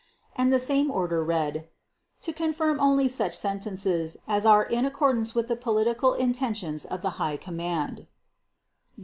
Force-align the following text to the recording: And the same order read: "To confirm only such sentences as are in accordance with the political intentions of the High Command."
And 0.35 0.51
the 0.51 0.57
same 0.57 0.89
order 0.89 1.23
read: 1.23 1.67
"To 2.21 2.33
confirm 2.33 2.79
only 2.79 3.07
such 3.07 3.33
sentences 3.37 4.17
as 4.27 4.47
are 4.47 4.63
in 4.63 4.83
accordance 4.83 5.35
with 5.35 5.47
the 5.47 5.55
political 5.55 6.15
intentions 6.15 6.85
of 6.85 7.03
the 7.03 7.17
High 7.21 7.37
Command." 7.37 8.07